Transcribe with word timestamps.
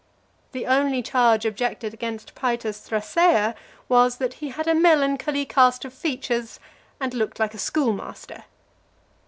The 0.51 0.65
only 0.65 1.03
charge 1.03 1.45
objected 1.45 1.93
against 1.93 2.33
Paetus 2.33 2.79
Thrasea 2.89 3.53
was, 3.87 4.17
that 4.17 4.33
he 4.41 4.47
had 4.49 4.67
a 4.67 4.73
melancholy 4.73 5.45
cast 5.45 5.85
of 5.85 5.93
features, 5.93 6.59
and 6.99 7.13
looked 7.13 7.39
like 7.39 7.53
a 7.53 7.59
schoolmaster. 7.59 8.45